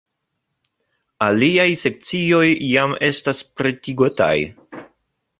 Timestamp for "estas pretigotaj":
3.09-4.31